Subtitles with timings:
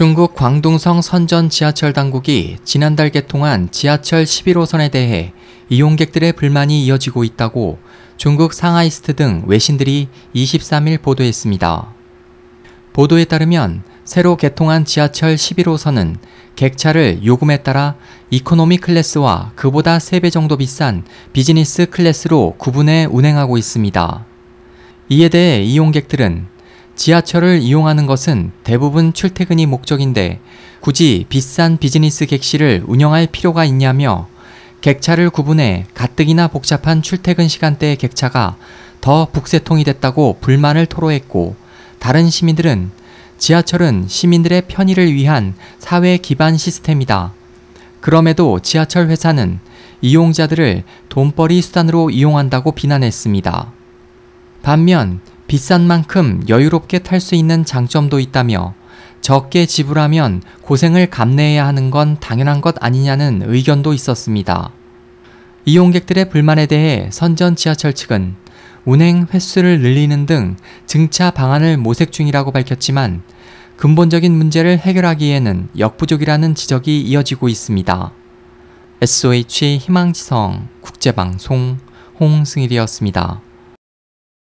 [0.00, 5.34] 중국 광둥성 선전 지하철 당국이 지난달 개통한 지하철 11호선에 대해
[5.68, 7.78] 이용객들의 불만이 이어지고 있다고
[8.16, 11.92] 중국 상하이스트 등 외신들이 23일 보도했습니다.
[12.94, 16.16] 보도에 따르면 새로 개통한 지하철 11호선은
[16.56, 17.96] 객차를 요금에 따라
[18.30, 21.04] 이코노미 클래스와 그보다 3배 정도 비싼
[21.34, 24.24] 비즈니스 클래스로 구분해 운행하고 있습니다.
[25.10, 26.46] 이에 대해 이용객들은
[27.00, 30.38] 지하철을 이용하는 것은 대부분 출퇴근이 목적인데
[30.80, 34.28] 굳이 비싼 비즈니스 객실을 운영할 필요가 있냐며
[34.82, 38.56] 객차를 구분해 가뜩이나 복잡한 출퇴근 시간대의 객차가
[39.00, 41.56] 더 북새통이 됐다고 불만을 토로했고
[41.98, 42.90] 다른 시민들은
[43.38, 47.32] 지하철은 시민들의 편의를 위한 사회 기반 시스템이다.
[48.02, 49.58] 그럼에도 지하철 회사는
[50.02, 53.72] 이용자들을 돈벌이 수단으로 이용한다고 비난했습니다.
[54.62, 58.72] 반면 비싼 만큼 여유롭게 탈 수 있는 장점도 있다며
[59.20, 64.70] 적게 지불하면 고생을 감내해야 하는 건 당연한 것 아니냐는 의견도 있었습니다.
[65.64, 68.36] 이용객들의 불만에 대해 선전 지하철 측은
[68.84, 70.54] 운행 횟수를 늘리는 등
[70.86, 73.22] 증차 방안을 모색 중이라고 밝혔지만
[73.76, 78.12] 근본적인 문제를 해결하기에는 역부족이라는 지적이 이어지고 있습니다.
[79.02, 81.78] SOH 희망지성 국제방송
[82.20, 83.49] 홍승일이었습니다.